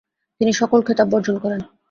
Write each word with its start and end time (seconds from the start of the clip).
তিনি 0.41 0.51
সকল 0.53 0.79
খেতাব 0.87 1.07
বর্জন 1.11 1.35
করেন। 1.43 1.61